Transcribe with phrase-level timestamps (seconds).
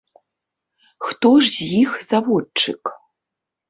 [1.09, 2.81] Хто ж з іх заводчык?!.